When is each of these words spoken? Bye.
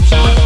Bye. 0.00 0.37